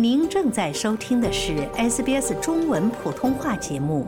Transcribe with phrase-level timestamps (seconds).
[0.00, 4.06] 您正在收听的是 SBS 中文普通话节目。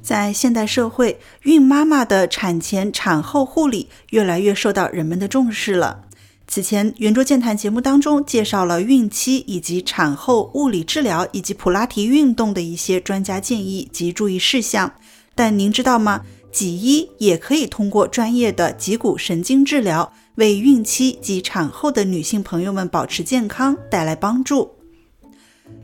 [0.00, 6.04] 在现代社会，孕妈妈的产前、产后护理越来越受到人们的重视了。
[6.46, 14.92] 此前，圆桌健谈节目当中介绍了孕期以及产后物理治疗以及普拉提运动的一些专家建议及注意事项。
[15.34, 16.24] 但您知道吗？
[16.52, 20.12] 脊医也可以通过专业的脊骨神经治疗。
[20.38, 24.70] 为孕期及产后的女性朋友们保持健康带来帮助。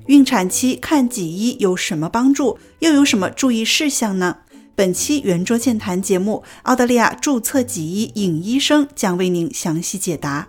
[0.07, 2.57] 孕产期看脊医有什么帮助？
[2.79, 4.39] 又有什么注意事项呢？
[4.77, 10.47] 本期圆桌健谈节目，澳大利亚注册脊医尹医生将为您详细解答。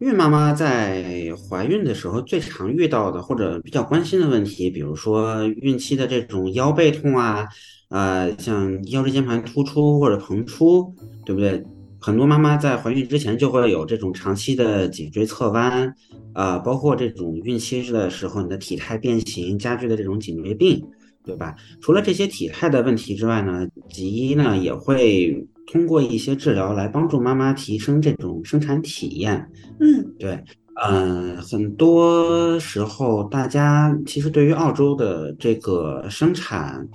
[0.00, 7.46] 孕妈妈在怀孕的时候最常遇到的或者比较关心的问题，比如说孕期的这种腰背痛啊。
[7.90, 10.94] 呃，像腰椎间盘突出或者膨出，
[11.26, 11.62] 对不对？
[12.00, 15.92] 很多妈妈在怀孕之前就会有这种长期的颈椎侧弯，
[16.32, 20.80] 啊，包括这种孕期的时候你的体态变形加剧的这种颈椎病，
[21.24, 21.56] 对吧？
[21.80, 29.50] 除了这些体态的问题之外呢，脊医呢也会通过一些治疗来帮助妈妈提升这种生产体验。
[29.78, 30.42] 嗯，对，
[30.82, 36.86] 嗯，很多时候大家其实对于澳洲的这个生产。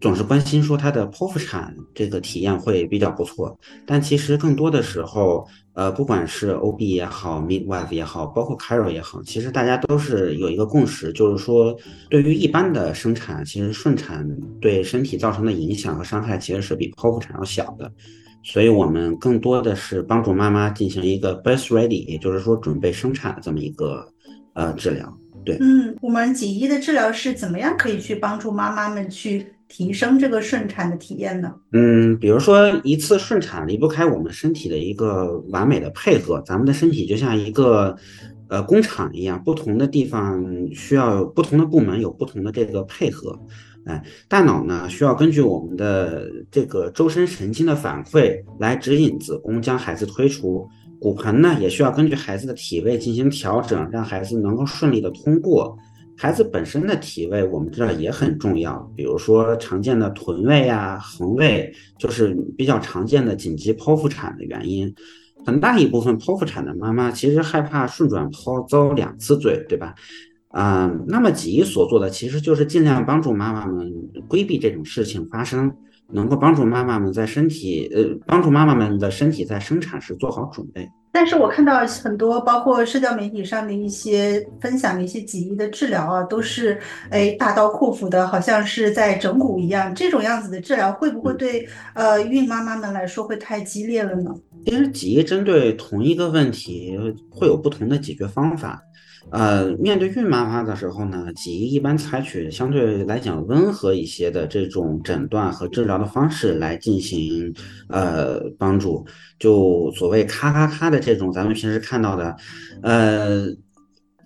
[0.00, 11.76] 总是关心说她的剖腹产这个体验会比较不错，但其实更多的时候，呃，不管是 OB 也好，midwife 也好，包括 Carol 也好，其实大家都是有一个共识，就是说，
[12.08, 14.26] 对于一般的生产，其实顺产
[14.58, 17.92] 对身体造成的影响和伤害其实是比剖腹产要小的，
[18.42, 24.06] 所以我们更多的是帮助妈妈进行一个 birth ready，也就是说准备生产的这么一个
[24.54, 25.14] 呃治疗。
[25.44, 29.46] 对，嗯，我们锦医的治疗是怎么样可以去帮助妈妈们去？
[29.70, 31.54] 提升这个顺产的体验呢？
[31.72, 36.42] 嗯，比如说一次顺产离不开我们身体的一个完美的配合。
[36.44, 37.96] 咱们的身体就像一个
[38.48, 43.38] 呃工厂一样，不同的地方需要不同的部门有不同的这个配合。
[43.86, 50.68] 哎，大脑呢需要根据我们的这个周身神经的反馈来指引子宫将孩子推出，
[51.00, 55.78] 骨盆呢也需要根据孩子的体位进行调整，让孩子能够顺利的通过。
[56.22, 58.78] 孩子本身的体位，我们知道也很重要。
[58.94, 64.94] 比如说常见的臀位啊、横位，就是比较常见的紧急剖腹产的原因。
[65.46, 69.94] 很大一部分剖腹产的妈妈其实害怕顺转剖遭两次罪，对吧？
[70.50, 73.90] 嗯，那么脊医所做的其实就是尽量帮助妈妈们
[74.28, 75.74] 规避这种事情发生，
[76.12, 80.88] 能够帮助妈妈们在身体呃，帮助妈妈们的身体在生产时做好准备。
[81.12, 86.78] 但是我看到很多，包括社交媒体上的一些分享的一些脊医的治疗啊，都是
[87.10, 89.92] 哎大刀阔斧的，好像是在整骨一样。
[89.92, 94.32] 这种样子的治疗会不会对呃孕妈妈们来说会太激烈了呢？
[94.64, 96.96] 其实脊医针对同一个问题
[97.28, 98.80] 会有不同的解决方法。
[99.32, 107.54] 呃，面对孕妈妈的时候呢，脊医一般采取相对来讲温和一些的这种诊断和治疗的方式来进行
[107.88, 109.06] 呃帮助。
[109.38, 112.36] 就所谓咔咔咔的这种，咱们平时看到的，
[112.82, 113.46] 呃，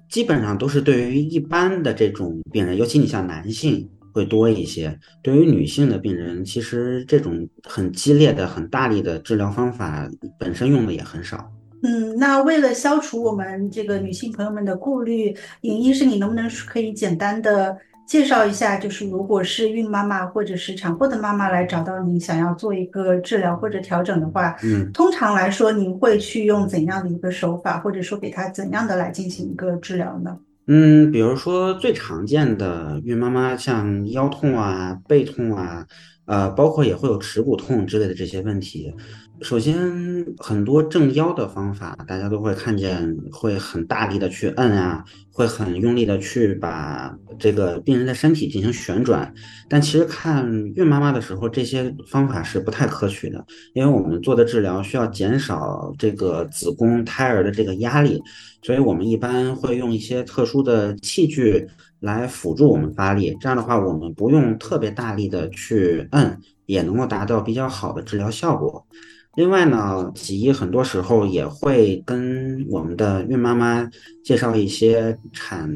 [0.09, 4.98] 基本上都是对于一般的这种病人，尤其你像男性会多一些。
[5.22, 11.50] 对于女性的病人，其实这种很激烈的、很大力的治疗方法本身用的也很少。
[11.86, 30.38] 嗯，那为了消除我们这个女性朋友们的顾虑，尹医师，你能不能可以简单的介绍一下，就是如果是孕妈妈或者是产后的妈妈来找到你，想要做一个治疗或者调整的话，嗯，通常来说，您会去用怎样的一个手法，或者说给她怎样的来进行一个治疗呢？
[30.66, 35.86] 嗯，比如说最常见的孕妈妈像腰痛啊、背痛啊，
[36.24, 38.90] 呃，包括也会有耻骨痛之类的这些问题。
[39.44, 39.77] 首先，
[40.38, 49.31] 很多正腰的方法，大家都会看见，会很大力的去摁啊，会很用力的去把这个病人的身体进行旋转。
[49.69, 53.44] 但其实看孕妈妈的时候，这些方法是不太可取的，
[53.75, 58.23] 因为我们做的治疗需要减少这个子宫胎儿的这个压力，
[58.64, 61.69] 所以我们一般会用一些特殊的器具
[62.00, 63.37] 来辅助我们发力。
[63.38, 68.87] 这样的话，我们不用特别大力的去摁，也能够达到比较好的治疗效果。
[69.37, 73.90] 另外呢，脊医很多时候也会跟我们的孕妈妈
[74.25, 75.69] 介绍一些产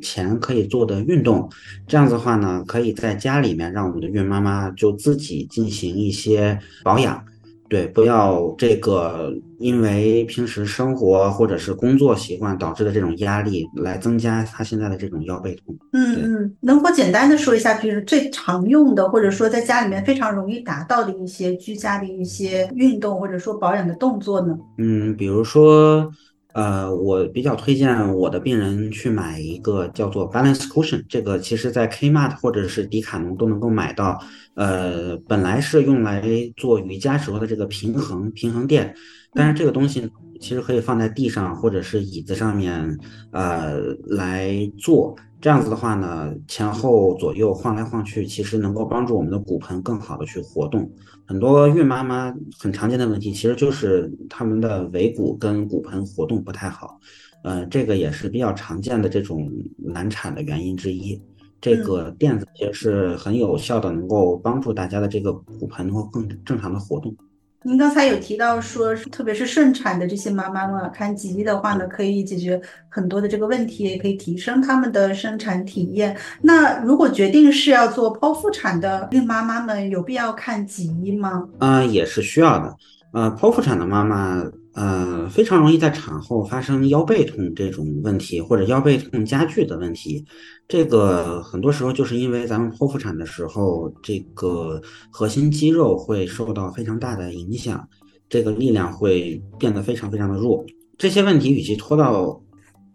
[0.00, 1.50] 前可以做的运动，
[1.88, 7.22] 这样子的话呢，可以在家里面让我们的孕妈妈就自己进行一些保养，
[7.70, 15.74] 对，不要这个因为平时生活或者是工作习惯导致的这种压力来增加他现在的这种腰背痛。
[15.92, 24.58] 嗯嗯，能否简单的说一下，就是最常用的，或者说在家里面非常容易达到的一些居家的一些运动或者说保养的动作呢？
[24.78, 26.10] 嗯，比如说。
[26.52, 34.20] 呃，我比较推荐我的病人去买一个叫做 Balance Cushion，这个其实在 Kmart 或者是迪卡侬都能够买到。
[34.54, 36.22] 呃，本来是用来
[36.56, 38.94] 做瑜伽时候的这个平衡平衡垫，
[39.32, 42.98] 但是这个东西其实可以放在地上或者是椅子上面，
[43.30, 45.14] 呃，来做。
[45.40, 50.90] 这样子的话呢，前后左右晃来晃去，其实能够帮助我们的骨盆更好的去活动。
[51.26, 57.00] 很多孕妈妈很常见的问题，其实就是她们的尾骨跟骨盆活动不太好，
[57.42, 61.18] 呃，这个也是比较常见的这种难产的原因之一。
[61.58, 67.14] 这个垫子也是很有效的，能够帮助大家的这个骨盆能够更正常的活动。
[67.62, 72.58] 您刚才有提到说，特别是顺产的这些妈妈们看脊医的话呢，可以解决
[72.88, 76.16] 很多的这个问题，也可以提升他们的生产体验。
[76.40, 81.46] 那如果决定是要做剖腹产的孕妈妈们，有必要看脊医吗？
[81.58, 82.74] 嗯，也是需要的。
[83.12, 84.42] 嗯，剖腹产的妈妈。
[84.80, 90.24] 呃，非常容易在产后发生腰背痛这种问题，或者腰背痛加剧的问题。
[90.66, 94.80] 这个很多时候就是因为咱们剖腹产的时候，这个
[95.10, 97.86] 核心肌肉会受到非常大的影响，
[98.26, 100.64] 这个力量会变得非常非常的弱。
[100.96, 102.40] 这些问题与其拖到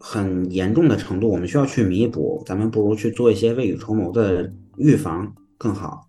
[0.00, 6.05] 很严重的程度，我们需要去弥补，咱们不如去做一些未雨绸缪的预防更好。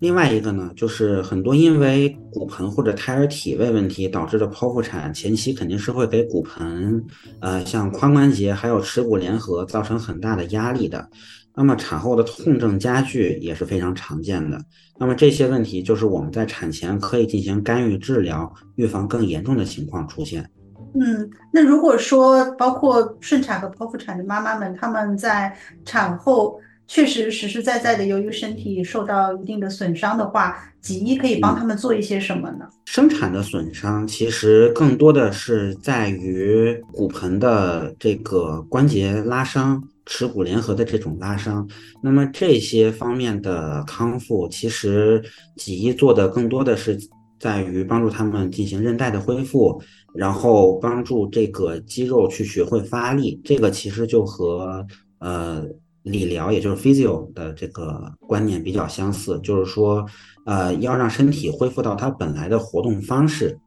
[0.00, 7.04] 另外一个呢，就是很多因为骨盆或者胎儿体位问题导致的剖腹产，前期肯定是会给骨盆，
[7.42, 11.06] 呃，像髋关节还有耻骨联合造成很大的压力的。
[11.54, 14.58] 那么产后的痛症加剧也是非常常见的。
[14.98, 20.50] 那么这些问题就是我们在产前可以进行干预治疗，预防更严重的情况出现。
[20.94, 25.54] 嗯，那如果说包括顺产和剖腹产的妈妈们，他们在
[25.84, 26.58] 产后。
[26.92, 32.68] 确实实实在在的，由于身体受到一定的损伤的话，脊医可以帮他们做一些什么呢？
[32.86, 41.64] 生产的损伤其实更多的是在于骨盆的这个关节拉伤、耻骨联合的这种拉伤。
[42.02, 45.22] 那么这些方面的康复，其实
[45.56, 46.98] 脊医做的更多的是
[47.38, 49.80] 在于帮助他们进行韧带的恢复，
[50.12, 53.40] 然后帮助这个肌肉去学会发力。
[53.44, 54.84] 这个其实就和
[55.20, 55.64] 呃。
[56.02, 60.04] 理疗也就是 physio 的这个观念比较相似，就是说，
[60.46, 63.58] 呃，要让身体恢复到它本来的活动方式。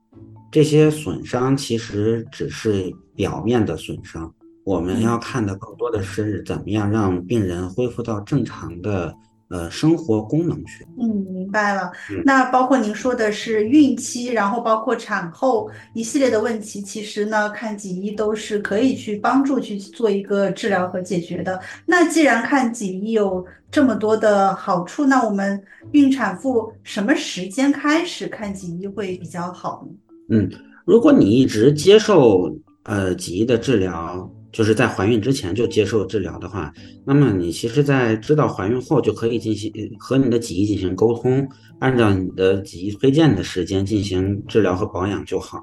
[0.52, 4.32] 这些损伤其实只是表面的损伤，
[4.66, 9.14] 我们要看的更多的是怎么样让病人恢复到正常的。
[9.54, 10.84] 呃，生活功能去。
[11.00, 11.92] 嗯，明白了。
[12.26, 21.62] 那包括您说的是孕期，然后包括产后一系列的问题，其实呢，看脊医都是可以去帮助去做一个治疗和解决的。
[21.86, 29.94] 那既然看脊医有这么多的好处，那我们孕产妇什么时间开始看脊医会比较好呢？
[30.32, 30.50] 嗯，
[30.84, 32.52] 如果你一直接受
[32.86, 34.28] 呃脊医的治疗。
[34.54, 36.72] 就是在怀孕之前就接受治疗的话，
[37.04, 41.46] 那么你其实，在知道怀孕后就可以进行和你的脊医进行沟通，
[41.80, 45.60] 按照你的脊医推荐的时间进行治疗和保养就好。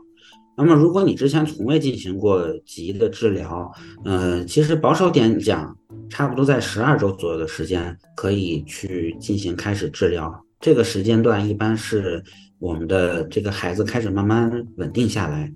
[0.57, 3.73] 那么，如果你之前从未进行过脊医的治疗，
[4.05, 5.75] 呃，其实保守点讲，
[6.11, 10.31] 差不多在十二周左右的时间可以去进行开始治疗。
[10.59, 12.23] 这个时间段一般是
[12.59, 15.51] 我们的这个孩子开始慢慢稳定下来。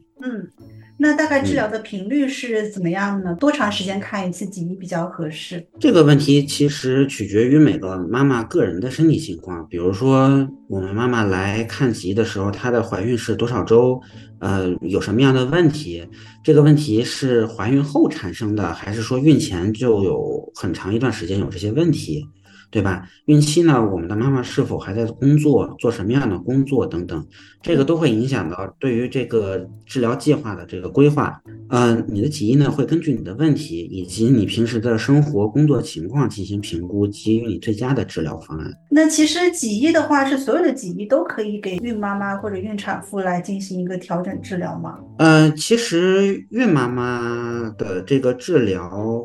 [1.04, 1.06] 嗯。
[1.06, 3.34] 那大概治疗的频率是怎么样呢？
[3.34, 5.62] 多长时间看一次脊医比较合适？
[5.78, 9.66] 这个问题其实取决于每个妈妈个人的身体情况。
[9.68, 14.00] 比如说，我们妈妈来看脊医的时候，她的怀孕是多少周？
[14.38, 16.06] 呃，有什么样的问题？
[16.42, 22.26] 这个问题是怀孕后产生的，还是说孕前就有很长一段时间有这些问题？
[22.74, 23.08] 对吧？
[23.26, 27.24] 孕期呢，我们的妈妈是否还在工作，做什么样的工作等等，
[27.62, 31.40] 这个都会影响到对于这个治疗计划的这个规划。
[31.68, 38.68] 呃，你的脊医呢会根据你的问题以及你平时的生活工作情况进行评估，给予你最佳的治疗方案。
[38.90, 44.98] 那其实脊医的话，是所有的脊医都可以给孕妈妈或者孕产妇来进行一个调整治疗吗？
[45.18, 49.24] 嗯，其实孕妈妈的这个治疗，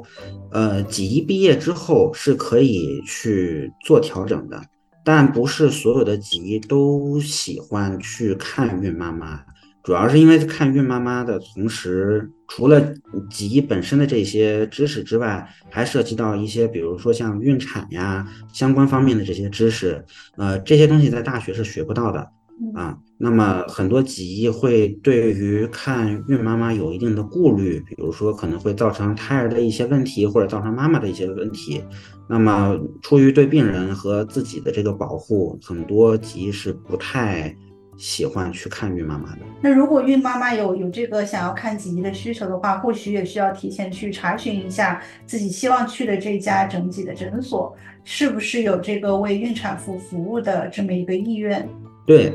[0.52, 3.39] 呃，脊医毕业之后是可以去。
[3.40, 4.62] 去做调整的，
[5.04, 9.42] 但不是所有的集都喜欢去看孕妈妈，
[9.82, 12.94] 主要是因为看孕妈妈的同时，除了
[13.30, 20.04] 集本身的这些知识之外，还涉及到一些，比如说像孕产呀相关方面的这些知识，
[20.36, 22.30] 呃，这些东西在大学是学不到的
[22.76, 22.98] 啊。
[23.22, 31.84] 那么很多脊医会对于看孕妈妈有一定的顾虑，比如说可能会造成胎儿的一些问题，或者造成妈妈的一些问题。
[32.30, 37.54] 那么出于对病人和自己的这个保护，很多脊医是不太
[37.98, 39.40] 喜欢去看孕妈妈的。
[39.62, 51.68] 那如果孕妈妈有有这个想要看脊医的需求的话，或许也需要提前去查询一下自己希望去的这家整脊的诊所是不是有这个为孕产妇服务的这么一个意愿。
[52.06, 52.32] 对。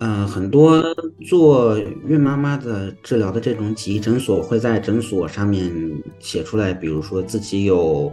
[0.00, 0.82] 嗯，很多
[1.26, 1.76] 做
[2.06, 5.72] 孕妈妈的治疗的这种脊医诊所会在诊所上面
[6.20, 8.12] 写出来，比如说自己有，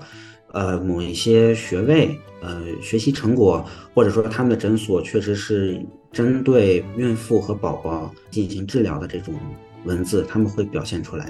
[0.52, 3.64] 呃，某一些学位，呃，学习成果，
[3.94, 5.80] 或者说他们的诊所确实是
[6.12, 9.36] 针对孕妇和宝宝进行治疗的这种
[9.84, 11.30] 文字，他们会表现出来。